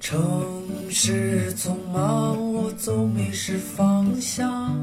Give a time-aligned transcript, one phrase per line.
[0.00, 0.18] 城
[0.88, 4.74] 市匆忙，我总迷失方向。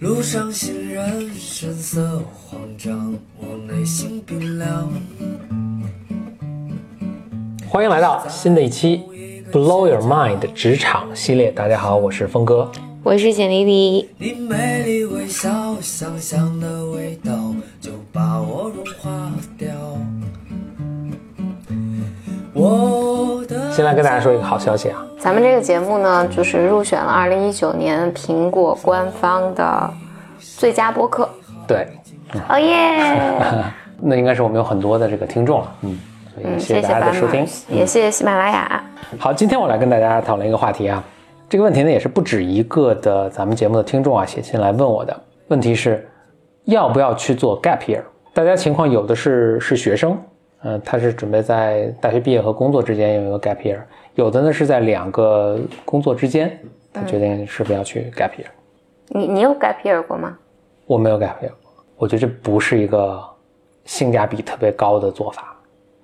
[0.00, 4.92] 路上行人神色慌张，我内心冰凉。
[7.68, 9.00] 欢迎来到新的一期
[9.52, 11.52] 《Blow Your Mind》职场系列。
[11.52, 12.68] 大家好，我是峰哥。
[13.04, 14.08] 我是简丽丽。
[14.18, 16.81] 你美丽微笑，香香的
[23.72, 29.90] 先来跟大家说一个好消息啊，咱们这个节目呢，就是入选了二零一九年苹果官方的
[30.38, 31.26] 最佳播客。
[31.66, 31.88] 对，
[32.50, 33.16] 哦耶！
[33.98, 35.98] 那应该是我们有很多的这个听众了，嗯，
[36.34, 37.46] 所以嗯，谢谢大家的收听。
[37.66, 38.84] 也谢谢喜马拉雅。
[39.18, 41.02] 好，今天我来跟大家讨论一个话题啊，
[41.48, 45.18] 这个问题呢也是不止一个的咱们节目的听众啊写信来问我的，
[45.48, 46.06] 问题是
[46.64, 48.02] 要不要去做 gap year？
[48.34, 50.18] 大家情况有的是是学生，
[50.64, 53.78] 嗯、他是准备在大学毕业和工作之间有一个 gap year，
[54.14, 56.58] 有的呢是在两个工作之间，
[56.92, 58.46] 他决定是不是要去 gap year。
[59.08, 60.36] 你你有 gap year 过吗？
[60.86, 61.50] 我没有 gap year，
[61.96, 63.22] 我觉得这不是一个
[63.84, 65.56] 性价比特别高的做法。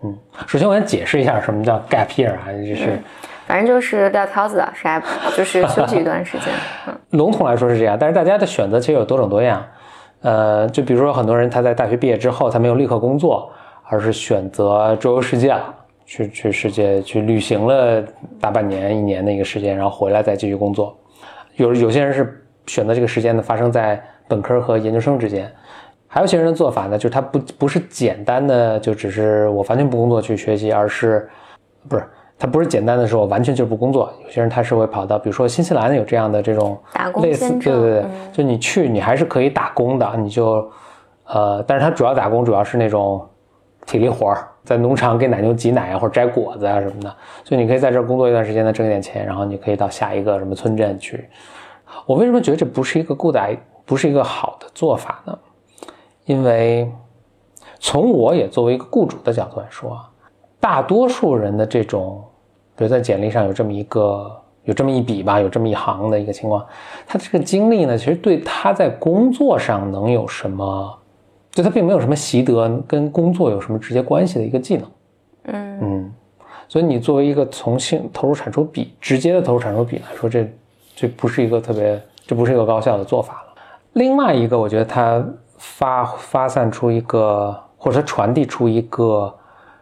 [0.03, 2.99] 嗯，首先我先解释一下什么叫 gap year 啊，就是。
[3.47, 5.03] 反正就是撂挑子，啥
[5.35, 6.49] 就是休息一段时间。
[6.87, 9.65] 嗯 笼统来说是这样，但是大家的选择其实有多种多样。
[10.21, 13.51] 呃，就比如说很多人他在大学毕业之后，他没有立刻工作，
[13.91, 18.05] 而是选择周游世界了，去去世界去旅行了
[18.41, 20.97] 大半年、一年的一个时间，然后回来再继续工作。
[21.57, 25.51] 有有些人是选择这个时间呢发生在本科和研究生之间，
[26.07, 31.29] 还有些人的做法呢，就是他不不是简单的就只是我完全不工作去学习，而是
[31.89, 32.05] 不是
[32.39, 34.13] 他不是简单的说我完全就是不工作。
[34.25, 40.71] 有些人他是会跑到，比如说新西兰有这样的这种打工类似，对对对，嗯就你去你还是可以打工的，你就
[41.25, 43.27] 呃，但是他主要打工主要是那种
[43.89, 51.27] 体力活儿，在农场给奶牛挤奶啊，或者摘果子啊什么的，所以你可以在这儿工作一段时间呢，挣一点钱，然后你可以到下一个什么村镇去。
[52.05, 55.39] 我为什么觉得这不是一个 good i 不是一个好的做法呢？
[56.27, 56.93] 因为
[57.81, 59.99] 从我也作为一个雇主的角度来说，
[60.61, 62.23] 大多数人的这种，
[62.77, 64.31] 比如在简历上有这么一个
[64.65, 66.67] 有这么一笔吧，有这么一行的一个情况，
[67.07, 70.99] 他这个经历呢，其实对他在工作上能有什么，
[71.51, 74.91] 就他并没有什么习得跟工作有什么直接关系的一个技能。
[75.45, 76.13] 嗯嗯，
[76.69, 80.47] 所以你作为一个从性投入产出比直接的投入产出比来说，这
[80.95, 83.55] 这不是一个特别，这不是一个高效的做法了。
[83.95, 85.25] 另外一个，我觉得它
[85.57, 89.35] 发发散出一个，或者他传递出一个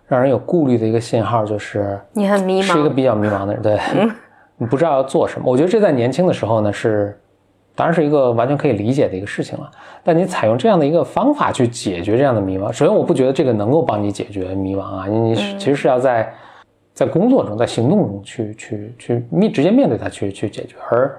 [0.06, 3.78] 让人有顾虑的一个信号，就是你很迷茫是一个比较迷茫的人，对，
[4.56, 5.50] 你不知道要做什么。
[5.50, 7.18] 我觉得这在年轻的时候呢是。
[7.76, 9.70] 当然是一个完全可以理解的一个事情了，
[10.02, 16.32] 但你采用这样的一个方法去解决这样的迷茫，首先我不觉得这个能够帮你解决迷茫啊，你其实是要在
[16.94, 21.18] 在工作中、在行动中去去去面直接面对它去去解决，而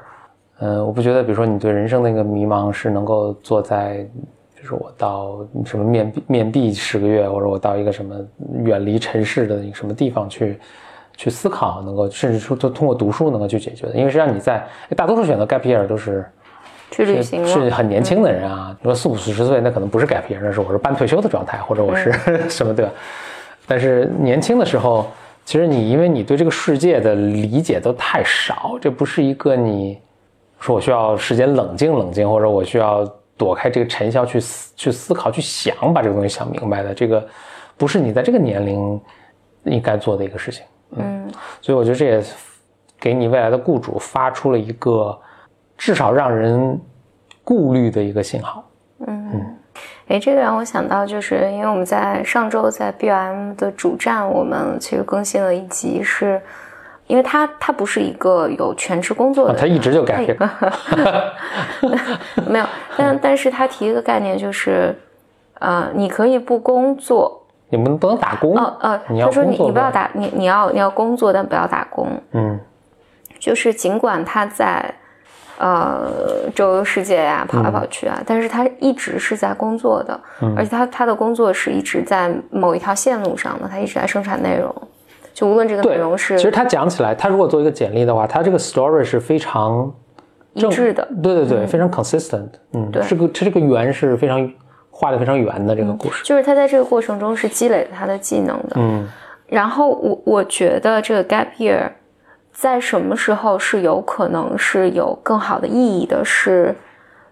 [0.60, 3.98] 嗯，我不觉得，比如说你对人生的一个迷茫是能够坐在，
[4.56, 8.16] 比如说我到什么面面壁十个月，或者我到一个什么
[8.64, 10.60] 远离尘世的一个什么地方去。
[11.20, 14.64] 去思考，能够甚至说通通过读书能够去解决的，因为实际上你在
[14.96, 16.24] 大多数选择 gap year 都是
[16.92, 17.48] 去旅行了。
[17.48, 22.12] 是很年轻的人啊，你说四五十岁那可能不是 gap year，那是我是半退休的状态，或者我是、
[22.50, 22.92] 什么对吧？
[23.68, 25.08] 但是年轻的时候，
[25.44, 30.00] 其实你因为你对这个世界的理解都太少，这不是一个你
[30.60, 33.06] 说我需要时间冷静冷静，或者我需要
[33.38, 37.26] 躲开这个尘嚣去思去思考去想把这个东西想明白的，这个
[37.76, 39.00] 不是你在这个年龄
[39.66, 40.64] 应该做的一个事情。
[40.96, 41.32] 嗯。
[41.62, 42.24] 所以我觉得这也
[43.00, 45.16] 给你未来的雇主发出了一个
[45.78, 46.80] 至少让人
[47.44, 48.64] 顾虑的一个信号。
[49.06, 49.56] 嗯。
[50.08, 56.42] 哎，这个让我想到，就是因为我们在上周在 BOM 的主站，我们其实更新了一集是，
[57.08, 60.50] 因为他他不是一个有全职工作的他一直就干这个
[62.48, 62.66] 没有，
[62.98, 64.98] 但但是他提一个概念就是，
[65.60, 72.58] 呃，你可以不工作，你们不能打工，哦呃，他说你你不要打你你要你要工作，但不要打工，嗯
[73.38, 74.92] 就是尽管他在
[75.58, 76.12] 呃
[76.56, 80.20] 周游世界呀、跑来跑去啊，但是他一直是在工作的，
[80.56, 84.74] 而且他他的工作是一直在某一条线路上的，他一直在生产内容，
[85.34, 89.92] 就无论这个内容是其实他讲起来，他如果做一个简历的话，他这个 story 是非常
[90.54, 93.04] 一致的，对对对，非常 consistent，嗯，对。
[93.08, 94.52] 这个这个圆是非常
[94.90, 99.08] 画的非常圆的这个故事，就是他在这个过程中是积累了他的技能的，嗯。
[99.48, 101.90] 然后我我觉得这个 gap year
[102.60, 106.76] 在什么时候是有可能是有更好的意义的是，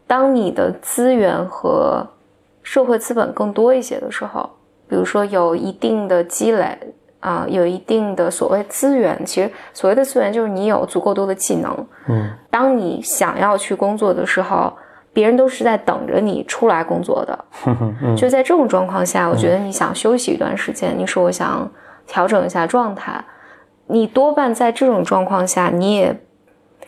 [0.06, 2.06] 当你的资源和
[2.62, 4.48] 社会资本更多一些的时候，
[4.88, 6.78] 比如说有一定的积累，
[7.22, 11.76] 啊、有一定的所谓资源，其实所谓的资源就是你有足够多的技能。
[12.08, 14.72] 嗯，当你想要去工作的时候，
[15.12, 17.46] 别人都是在等着你出来工作的。
[17.66, 21.68] 嗯就在这种状况下，我觉得你想休息一段时间，你说我想
[22.06, 23.20] 调整一下状态，
[23.88, 26.20] 你多半在这种状况下，你也，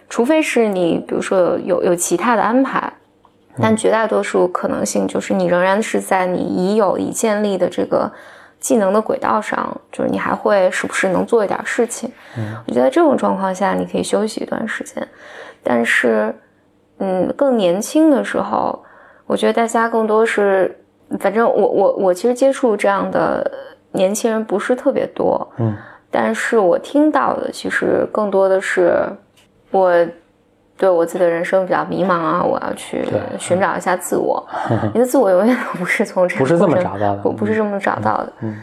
[0.10, 2.92] 除非是你比如说有有其他的安排，
[3.60, 8.12] 但绝大多数可能性就是你仍然是在你已有已建立的这个
[8.60, 12.12] 技能的轨道上，就是你还会时不时能做一点事情。
[12.66, 15.08] 我觉得在这种状况下，你可以休息一段时间，
[15.64, 16.34] 但是，
[17.00, 18.84] 嗯，更年轻的时候，
[19.28, 20.80] 我觉得大家更多是，
[21.20, 23.52] 反正我我我其实接触这样的
[23.92, 25.76] 年轻人不是特别多，嗯，
[26.10, 29.04] 但是我听到的其实更多的是
[29.72, 29.94] 我
[30.78, 33.06] 对我自己的人生比较迷茫啊，我要去
[33.38, 34.46] 寻找一下自我。
[34.94, 38.34] 你的自我永远都不是从这个不是这么找到的我不是这么找到的。
[38.42, 38.56] 嗯，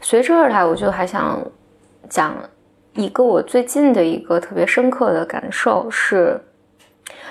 [0.00, 1.38] 随之而来，我就还想
[2.08, 2.34] 讲
[2.94, 6.40] 一个我最近的一个特别深刻的感受是，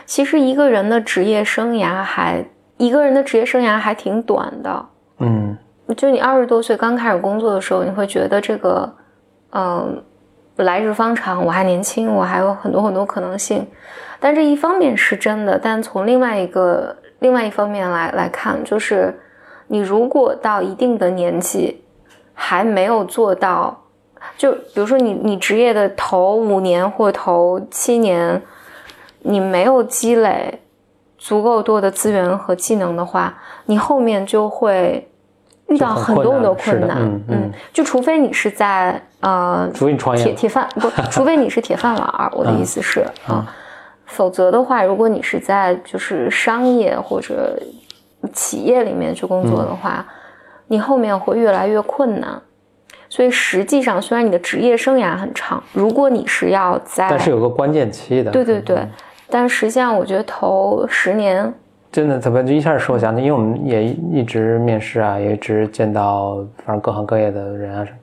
[0.06, 2.46] 其实一个人的职业生涯还
[2.78, 4.86] 一个人的职业生涯还挺短的。
[5.20, 5.58] 嗯
[5.98, 8.92] 就你二十多岁刚开始工作的时候，你会觉得这个，
[9.54, 10.04] 嗯、
[10.56, 13.68] 来日方长，我还年轻，我还有很多很多可能性。
[14.20, 19.20] 但这一方面是真的，但从另外一个另外一方面来来看，就是
[19.68, 21.84] 你如果到一定的年纪
[22.34, 23.84] 还没有做到，
[24.38, 28.42] 就比如说你你职业的头五年或头七年，
[29.20, 30.62] 你没有积累
[31.18, 35.10] 足够多的资源和技能的话，你后面就会
[35.68, 40.24] 遇到很很多很多困难嗯嗯就除非你是在呃除非你创业。
[40.24, 43.46] 铁铁饭不，除非你是铁饭碗儿，我的意思是啊，
[44.06, 47.58] 否则的话，如果你是在就是商业或者
[48.34, 50.06] 企业里面去工作的话，
[50.68, 52.42] 你后面会越来越困难。
[53.10, 58.32] 所以实际上，虽然你的职业生涯很长，如果你是要在但是有个关键期的。
[58.32, 58.88] 对对对，
[59.30, 61.54] 但实际上我觉得头十年，
[61.94, 67.98] 真的怎么，就一下说想起，因为我们也一直面试啊，也一直见到反正各行各业的人啊什么。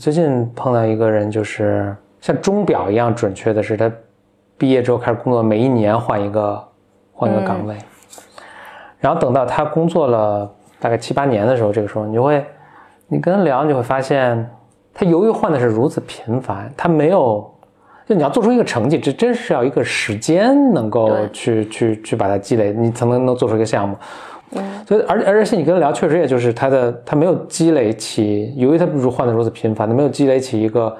[0.00, 3.92] 最近碰到一个人，就是像钟表一样准确的是，他
[4.56, 6.64] 毕业之后开始工作，每一年换一个
[7.12, 7.76] 换一个岗位，
[9.00, 10.50] 然后等到他工作了
[10.80, 12.42] 大概七八年的时候，这个时候你就会，
[13.06, 14.48] 你跟他聊，你就会发现，
[14.94, 17.52] 他由于换的是如此频繁，他没有。
[18.06, 23.96] 就你要做出一个成绩，这真是要一个时间能够去去去把它积累，你才能能做出一个项目。
[24.86, 30.96] 所以而而且你跟他聊，确实也就是他的他没有积累起，由于他如换的如此频繁，他没有积累起一个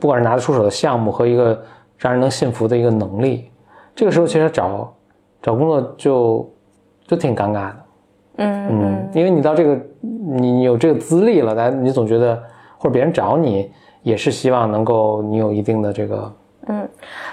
[0.00, 1.62] 不管是拿得出手的项目和一个
[1.96, 3.48] 让人能信服的一个能力。
[3.94, 4.92] 这个时候其实找
[5.40, 6.52] 找工作就
[7.06, 7.76] 就挺尴尬的，
[8.38, 12.34] 嗯嗯，因为你到这个你你有这个资历了，但你总觉得
[12.78, 13.70] 或者别人找你
[14.02, 16.32] 也是希望能够你有一定的这个
[16.66, 16.88] 嗯，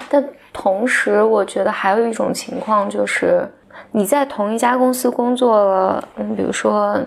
[0.08, 3.48] 但同时，我觉得还有一种情况就是，
[3.92, 6.98] 你在同一家公司工作了，嗯，比如说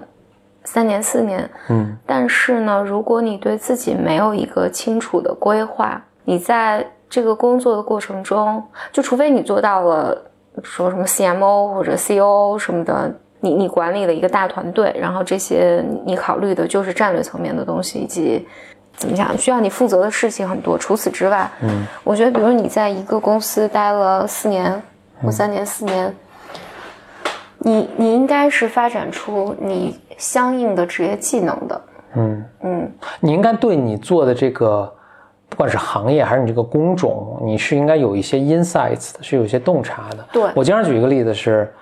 [0.63, 1.97] 三年、四年，嗯。
[2.05, 10.17] 但是呢，如果你对自己没有一个清楚的规划，你在这个工作的过程中，就除非你做到了
[10.61, 18.47] 说什么 CMO 或者 COO 什么的，你你管理了一个大团队，然后这些你考虑的就是战略层面的东西，以及
[18.95, 20.77] 怎么讲需要你负责的事情很多。
[20.77, 24.81] 除此之外，嗯，我觉得比如你在一个公司待了四年
[25.21, 26.15] 或三年、四年。
[27.65, 31.81] 你你应该是发展出你相应的职业技能的，
[32.15, 32.45] 嗯。
[32.59, 32.91] 嗯，
[33.21, 34.93] 你应该对你做的这个，
[35.47, 40.25] 不管是行业还是你这个工种，你是应该有一些 insights 的，是有一些洞察的。
[40.33, 41.73] 对我经常举一个例子是，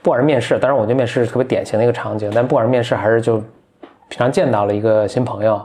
[0.00, 3.36] 不管是面试，当然我觉得面试是特别典型的一个场景，但不管是面试还是就
[4.08, 5.62] 平常见到了一个新朋友，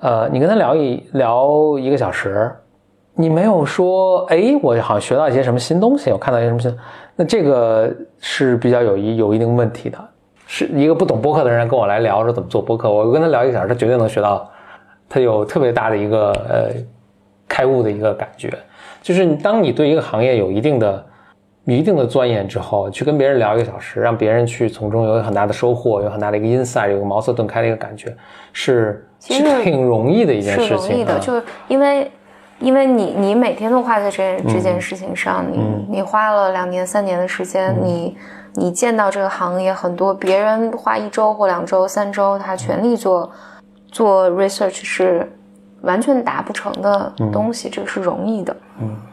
[0.00, 2.50] 呃，你跟他聊一聊一个小时，
[3.14, 6.76] 你没有说，哎，我好像学到一些什么新东西，我看到一些什么新，
[7.16, 9.98] 那这个是比较有一有一定问题的。
[10.46, 14.48] 是一个不懂播客的人跟我来聊说怎么做播客，我跟他聊一个小时，他绝对能学到，
[15.08, 16.70] 他有特别大的一个呃
[17.46, 18.52] 开悟的一个感觉。
[19.02, 21.04] 就是当你对一个行业有一定的
[21.76, 28.16] 一定的钻研之后，去跟别人聊一个小时，让别人去从中有很大的收获，有很大的一个 insight，有个茅塞顿开的一个感觉，
[28.52, 30.88] 是其实挺容易的一件事情。
[30.88, 32.10] 容易的，啊就是因为
[32.60, 38.16] 因为你你每天都花在这件这件事情上，你你花了两年三年的时间，你
[38.54, 43.30] 你见到这个行业很多别人花一周或两周三周，他全力做
[43.92, 45.30] 做 research 是
[45.82, 48.56] 完全达不成的东西，这个是容易的。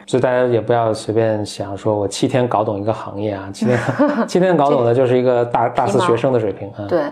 [0.05, 3.79] 所以大家也不要随便想说我七天搞懂一个行业啊，七天
[4.27, 6.85] 七天搞懂的就是一个大大四学生的水平啊。
[6.87, 7.03] 对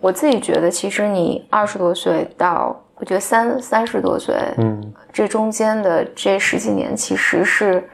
[0.00, 7.88] 我自己觉得，其实你二十多岁到我觉得三三十多岁，嗯这中间的这十几年，其实是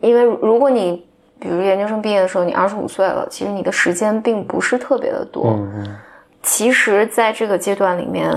[0.00, 1.06] 因为如果你
[1.40, 5.50] 比如研究生毕业的时候你二十五岁了，其实你的时间并不是特别的多。
[5.50, 5.96] 嗯嗯
[6.40, 8.32] 其实，在这个阶段里面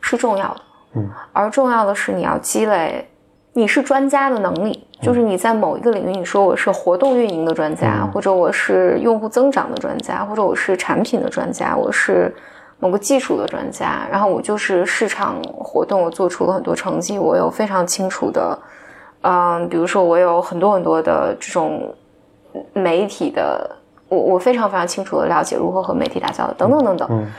[0.00, 0.60] 是重要的，
[0.94, 3.08] 嗯，而重要的是你要积累
[3.52, 12.34] 你是专家的能力，就是你在某一个领域，你说我是活动运营的专家，或者我是用户增长的专家，或者我是产品的专家，我是
[12.78, 18.58] 某个技术的专家，然后我就是市场活动，我做出了很多成绩，我有非常清楚的，
[19.22, 21.94] 嗯，比如说我有很多很多的这种
[22.72, 23.76] 媒体的。
[24.08, 27.08] 我我非常非常清楚的了解如何和媒体打交道，等等等等。
[27.12, 27.32] 嗯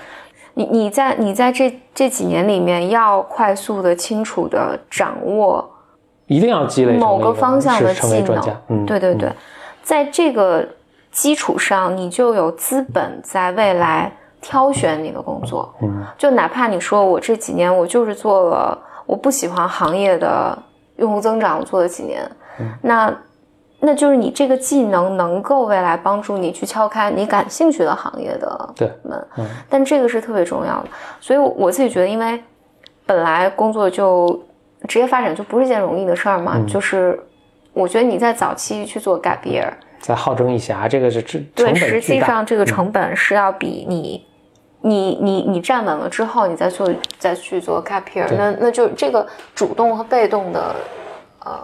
[0.54, 5.70] 你你在你在这这几年里面，要快速的、清楚的掌握
[6.32, 8.86] 一定要积累某个方向的成技能。
[8.86, 9.36] 对对对，嗯。
[9.84, 10.66] 在这个
[11.12, 14.10] 基础上，你就有资本在未来
[14.40, 15.74] 挑选你的工作。
[15.82, 20.58] 嗯，就哪怕你说我这几年我就是做了我不喜欢行业的
[20.96, 22.24] 用户增长，我做了几年，
[22.62, 22.66] 嗯。
[22.82, 23.14] 那
[23.82, 28.90] 那就是你这个技能能够未来帮助你去敲开你感兴趣的行业的对。
[29.04, 29.28] 门。
[29.38, 29.46] 嗯。
[29.70, 30.88] 但这个是特别重要的，
[31.20, 32.42] 所以我自己觉得，因为
[33.06, 34.42] 本来工作就
[34.88, 37.20] 职业发展就不是件容易的事儿嘛，嗯就是
[37.74, 39.70] 我觉得你在早期去做 gap year，
[40.00, 44.26] 在好整以暇，这个是这对，实际上这个成本是要比你。
[44.84, 49.24] 你你你站稳了之后，你再做再去做 gap year，那那就这个
[49.54, 50.76] 主动和被动的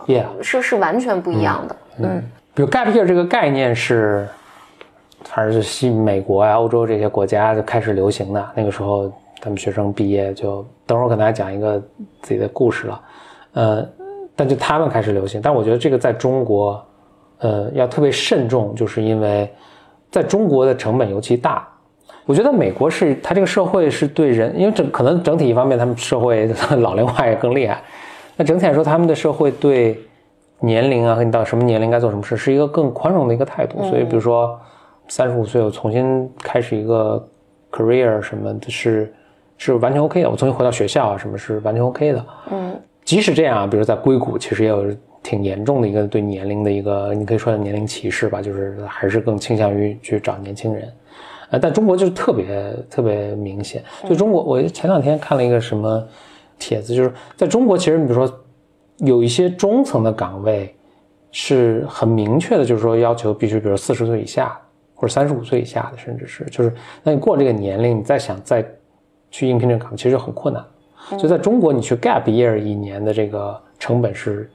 [0.05, 1.75] Yeah，是是完全不一样的。
[1.97, 4.27] 嗯比如 gap year 这个概念是，
[5.24, 8.50] 反正是西美国啊、欧洲这些国家就开始流行的。
[8.53, 9.12] 那个时候，
[9.47, 11.81] 他们学生毕业就等会儿跟大家讲一个
[12.21, 13.01] 自己的故事了，
[13.53, 13.89] 呃，
[14.35, 15.41] 但就他们开始流行。
[15.41, 16.85] 但我觉得这个在中国，
[17.37, 19.49] 呃，要特别慎重，就是因为
[20.11, 21.65] 在中国的成本尤其大。
[22.25, 27.81] 我觉得美国是它这个社会是对人，因为整可能整体一方面他们社会老龄化也更厉害，
[28.35, 29.97] 那整体来说他们的社会对
[30.59, 33.81] 年龄啊和你到什么年龄该做什么事是一个更宽容的一个态度。
[33.83, 34.59] 所以比如说
[35.07, 37.25] 三十五岁我重新开始一个
[37.71, 39.13] career 什么的是
[39.57, 42.25] 是完全 OK 的，我重新回到学校啊什么是完全 OK 的。
[42.51, 44.85] 嗯即使这样啊，比如在硅谷，其实也有
[45.23, 50.91] 挺严重的一个对年龄的一个，你可以说年龄歧视吧，就是还是更倾向于去找年轻人。
[51.49, 53.81] 呃，但中国就是特别特别明显。
[54.09, 56.05] 就中国，我前两天看了一个什么
[56.59, 58.39] 帖子，就是在中国，其实你比如说
[58.97, 60.75] 有一些中层的岗位
[61.31, 64.59] 是很明确的，就是说要求必须，比如四十岁以下
[64.93, 66.73] 或者三十五岁以下的，甚至是就是，
[67.03, 68.65] 那你过这个年龄，你再想再
[69.31, 70.63] 去应聘这个岗位，其实就很困难。
[71.10, 74.50] 所以在中国，你去 gap year 一年的这个成本是，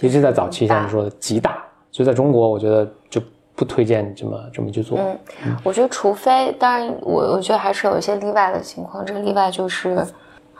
[0.00, 1.64] 尤其在早期，像你说的极大。
[1.90, 3.20] 所以在中国，我觉得就
[3.56, 4.98] 不推荐你这么这么去做。
[4.98, 9.04] 嗯，我觉得除非，当然我我觉得还是有一些例外的情况。
[9.04, 10.06] 这个例外就是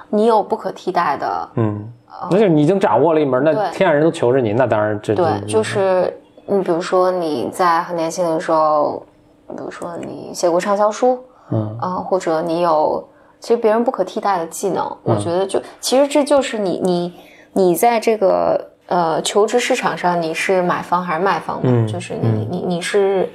[0.08, 1.86] 你有不可替代的，嗯，
[2.30, 9.06] 那就是你已经掌握了一门，那天下人都求着你，那当然这对，就是你比如说你在很年轻的时候，
[9.48, 13.06] 比如说你写过畅销书，嗯啊、或者你有
[13.40, 17.12] 其实别人不可替代的技能，我觉得就其实这就是你你
[17.52, 21.62] 你在这个呃求职市场上你是买方还是卖方嘛？
[21.64, 23.28] 嗯就是你你你是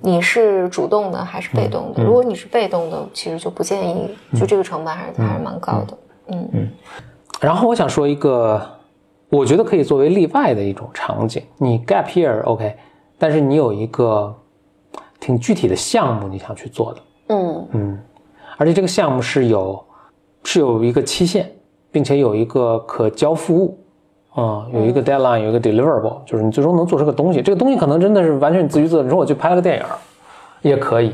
[0.00, 2.02] 你是主动的还是被动的？
[2.02, 5.98] 如果你是被动的，其实就不建议，就这个成本还是、还是蛮高的。
[6.28, 6.70] 嗯
[7.40, 8.60] 然后我想说一个，
[9.30, 12.76] 我觉得可以作为例外的一种场景，你 gap year OK，
[13.16, 14.34] 但是你有一个
[15.20, 17.98] 挺具体的项目你想去做的，嗯嗯，
[18.58, 19.82] 而且这个项目是有
[20.44, 21.50] 是有一个期限，
[21.90, 23.78] 并且有一个可交付物，
[24.34, 27.40] 啊、有一个 deadline，有一个 deliverable，就是你最终能做出个东西。
[27.40, 29.02] 这个东西可能真的是完全你自娱自乐。
[29.02, 29.84] 你说我去拍了个电影，
[30.60, 31.12] 也可以，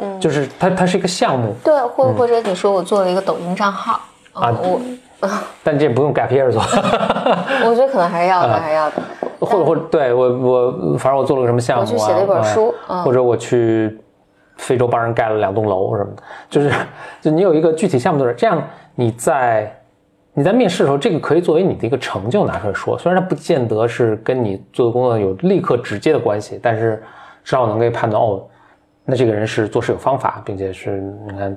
[0.00, 4.00] 嗯，就是它它是一个项目，对，或或者你说我做了一个抖音账号
[4.32, 4.80] 啊我
[5.62, 6.60] 但这不用 gap year 做，
[7.64, 8.96] 我觉得可能还是要的，还是要的。
[9.38, 12.74] 或者或者对我我反正我做了个什么项目啊，我去写了一本书
[13.04, 13.98] 或者我去
[14.62, 16.72] 非洲帮人盖了两栋楼什么的，就是
[17.20, 18.62] 就你有一个具体项目做，这样
[18.94, 19.78] 你在
[20.32, 27.02] 你在面试的时候，这个可以作为你的一个成就拿出来说，虽然它不见得是跟你做的工作有立刻直接的关系，但是
[27.44, 28.42] 至少能够判断哦，
[29.04, 31.56] 那这个人是做事有方法，并且是你看。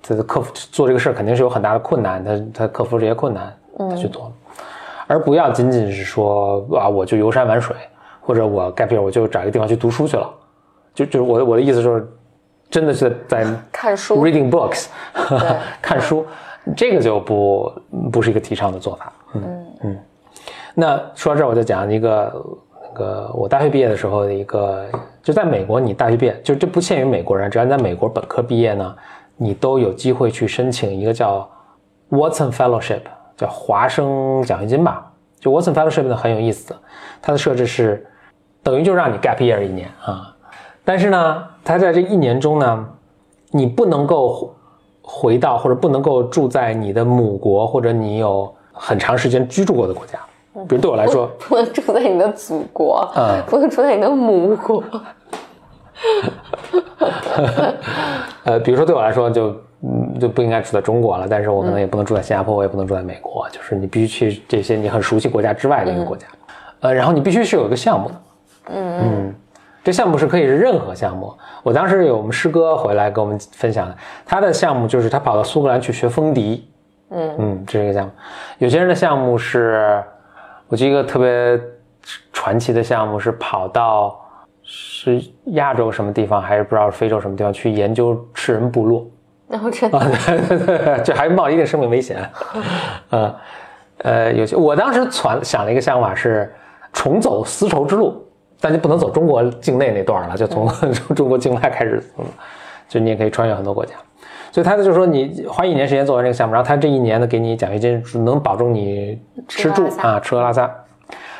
[0.00, 4.32] 他的克服做这个事儿肯定是有很大的困难，他他克服这些困难，他去做了。
[5.08, 7.74] 而不要仅仅是说啊，我就游山玩水，
[8.20, 10.30] 或者我 gap year 我就找一个地方去读书去了，
[10.94, 12.08] 就就是我的我的意思就是，
[12.70, 16.26] 真的是在看书 reading books 对 看书，
[16.76, 17.72] 这个就不
[18.12, 19.12] 不是一个提倡的做法。
[19.34, 19.98] 嗯嗯。
[20.74, 22.44] 那说到这儿，我就讲一个
[22.82, 24.86] 那个我大学毕业的时候的一个，
[25.22, 28.94] 就在美国，你大学毕业就这不限于美国人，只要你在美国本科毕业呢，
[29.36, 31.48] 你都有机会去申请一个叫
[32.10, 33.00] Watson Fellowship，
[33.36, 35.10] 叫华生奖学金吧。
[35.40, 36.76] 就 Watson Fellowship 呢很有意思，
[37.22, 38.06] 它的设置是
[38.62, 40.34] 等于就让你 gap year 一年啊，
[40.84, 42.88] 但是呢，它在这一年中呢，
[43.50, 44.54] 你不能够
[45.02, 50.18] 回到或者不能够住在你的母国或者你有很长时间居住过的国家。
[50.68, 53.40] 比如对我来说，不能住在你的祖国，嗯。
[53.46, 54.82] 不能住在你的母国。
[58.44, 66.26] 呃，比如说对我来说就嗯就不应该住在中国了，但是我可能也不能住在新加坡，我也不能住在美国，就是你必须去这些你很熟悉国家之外的一个国家，
[66.80, 68.14] 呃，然后你必须是有一个项目的，
[68.70, 69.00] 嗯。
[69.02, 69.34] 嗯，
[69.88, 71.34] 这项目是可以是任何项目。
[71.62, 76.70] 我当时有我们师哥回来跟我们分享的，他的项目就是他跑到苏格兰去学风笛，
[77.08, 78.12] 嗯嗯，这是一个项目。
[78.58, 80.04] 有些人的项目是，
[80.68, 81.58] 我记得一个特别
[82.34, 84.20] 传奇的项目是跑到
[84.62, 89.06] 是亚洲什么地方，还是不知道是非洲什么地方去研究吃人部落。
[89.48, 92.30] 然后真啊，对对对，这还冒一定生命危险，
[93.08, 93.34] 呃
[94.04, 96.54] 呃，有些我当时传想了一个想法是
[96.92, 98.22] 重走丝绸之路，
[98.60, 100.68] 但就不能走中国境内那段了，就从
[101.14, 102.02] 中国境外开始，
[102.88, 103.94] 就你也可以穿越很多国家。
[104.50, 110.62] 所以他就是说你花一年时间做完这个项目，然后他这一年呢给你奖学金，能保证你吃住啊吃喝拉撒。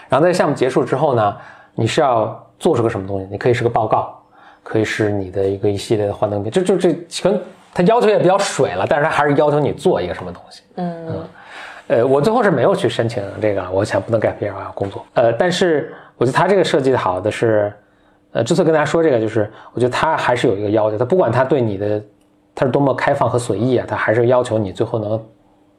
[0.08, 1.36] 然后在项目结束之后呢，
[1.74, 3.26] 你是要做出个什么东西？
[3.30, 4.14] 你可以是个报告，
[4.62, 7.40] 可以是你的一个一系列的幻灯片，就就这可能
[7.74, 10.62] 他要求也比较水了，但是他还是要求你做一个什么东西。
[10.76, 11.14] 嗯嗯
[11.88, 15.04] 呃，我最后是没有去申请这个，我想不能 gap year 我要工作。
[15.14, 17.72] 呃，但是我觉得他这个设计的好的是，
[18.32, 22.02] 呃，之所以跟大家说这个，就是我觉得他还是有一个要求，他不管他对你的
[22.54, 25.24] 他是多么开放和随意啊，他还是要求你最后能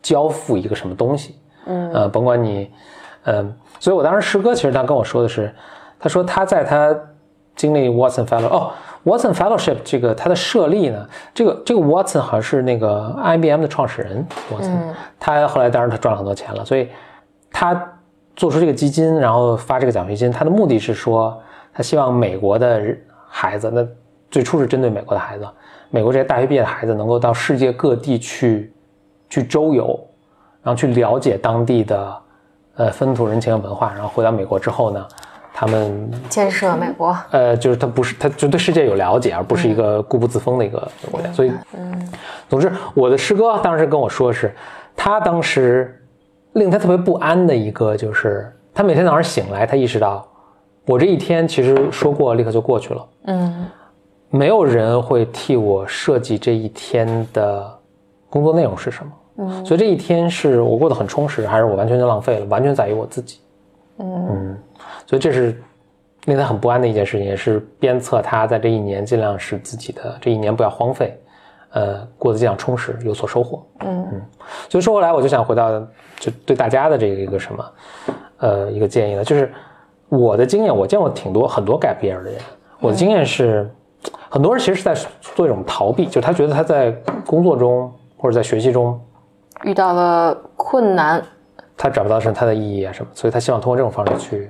[0.01, 1.35] 交付一个什么东西。
[1.65, 1.91] 嗯。
[1.91, 2.71] 呃，甭管你，
[3.25, 5.53] 嗯、所以我当时师哥其实他跟我说的是，
[5.99, 6.97] 他说他在他
[7.55, 8.71] 经历 Watson Fellow 哦
[9.03, 14.95] ，Watson Fellowship 这个它的设立呢，这个这个 Watson 好像是那个 IBM 的创始人 Watson，、嗯。
[15.19, 16.87] 他后来当然他赚了很多钱了，所以
[17.51, 17.75] 他
[18.39, 21.37] 做出这个基金，然后发这个奖学金，他的目的是说
[21.73, 22.81] 他希望美国的
[23.27, 23.85] 孩子，那
[24.31, 25.45] 最初是针对美国的孩子，
[25.89, 28.73] 美国这些大学毕业的孩子能够到世界各地去
[29.29, 29.87] 去周游，
[30.63, 32.17] 然后去了解当地的
[32.75, 35.05] 呃风土人情和文化，然后回到美国之后呢，
[35.53, 37.13] 他们建设美国。
[37.31, 41.29] 呃，就是他不是，他就对世界有了解，而不是一个固步自封的一个国家。
[41.33, 42.09] 所以，嗯
[42.47, 44.55] 总之，我的师哥当时跟我说是，
[44.95, 45.98] 他当时
[46.59, 50.27] 令他特别不安的一个就是，他每天早上醒来，他意识到，
[50.85, 53.65] 我这一天其实说过立刻就过去了，嗯
[54.29, 57.67] 没有人会替我设计这一天的
[58.29, 59.11] 工作内容是什么。
[59.37, 62.45] 嗯所以这一天是我过得很充实，还是我完全就浪费了？
[62.47, 63.39] 完全在于我自己。
[63.97, 64.57] 嗯嗯，
[65.07, 65.59] 所以这是
[66.25, 71.17] 令他很不安的一件事情，也是鞭策他在这一年尽量使自己的这一年不要荒废，
[71.71, 73.63] 呃，过得这样充实，有所收获。
[73.81, 74.21] 嗯嗯
[74.69, 75.79] 所以说回来，我就想回到
[76.17, 77.71] 就对大家的这个一个什么，
[78.37, 79.51] 呃，一个建议呢，就是
[80.07, 82.35] 我的经验，我见过挺多很多 gap year 的人，
[82.79, 83.69] 我的经验是，
[84.29, 86.91] 很多人其实是在做一种逃避，就他觉得他在
[87.25, 88.99] 工作中或者在学习中，
[89.63, 91.23] 遇到了困难。
[91.77, 94.49] 他找不到是他的意义啊什么，所以他希望通过这种方式去，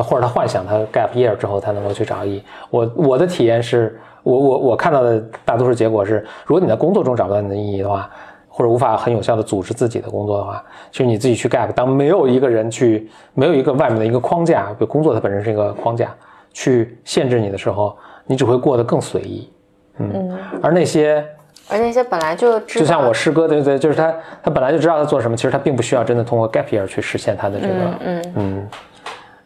[0.00, 2.42] 他或者他幻想他 gap year 之后他能够去找意义。
[2.70, 8.10] 我我的体验是我我我看到的大多数结果是，如果你在工作中找不到你的意义的话，
[8.48, 16.14] 或者无法很有效的组织自己的工作的话，其实你自己去 gap，当没有一个人去，没有一个外面的一个框架，比如工作它本身是一个框架，
[16.52, 19.50] 去限制你的时候，你只会过得更随意。
[19.98, 21.24] 嗯，而那些
[21.68, 28.68] 而那些本来就就像我师哥，对对，就是他，他本来就知道他做什么，其实他并不需要真的通过 gap year 去实现他的这个，嗯嗯嗯，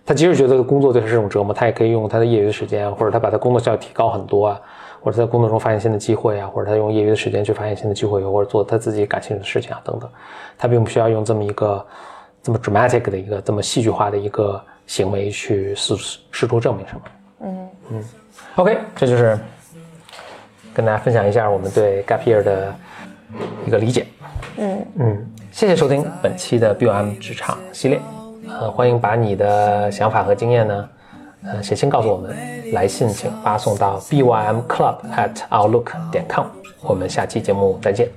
[0.06, 4.60] 他即使觉得工作对他是种折磨，他也可以用他的业余的时间，或者他把他工作效率提高很多啊，
[5.00, 10.08] 或者在工作中发现新的机会啊，或者他用业余的时间去发现新的机会，或者做他自己感兴趣的事情啊等等，
[10.58, 11.86] 他并不需要用这么一个
[12.42, 15.96] 这么 dramatic 的一个这么戏剧化的一个行为去试
[16.30, 17.00] 试图证明什么。
[17.40, 18.04] 嗯
[18.56, 19.38] OK，这就是
[20.74, 22.74] 跟大家分享一下我们对 gap year 的
[23.66, 24.06] 一个理解。
[24.56, 28.00] 嗯嗯，谢谢收听本期的 BOM 职场系列，
[28.48, 30.88] 呃，欢迎把你的想法和经验呢，
[31.44, 32.34] 呃，写信告诉我们，
[32.72, 36.46] 来信请发送到 bym club at outlook 点 com，
[36.82, 38.08] 我们下期节目再见。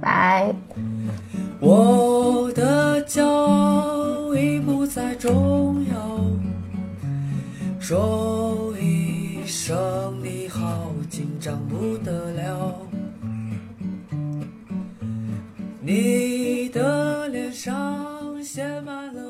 [0.00, 0.52] 拜。
[1.60, 5.94] 我的骄傲已不再重要，
[7.78, 9.76] 说一声
[10.22, 12.76] 你好，紧张不得了。
[15.80, 19.22] 你的脸上写满了